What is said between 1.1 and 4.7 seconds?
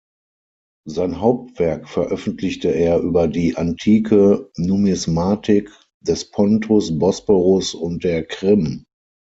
Hauptwerk veröffentlichte er über die antike